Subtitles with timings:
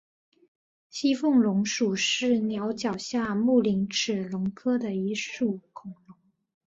[0.89, 6.17] 西风龙属是鸟脚下目棱齿龙科的一属恐龙。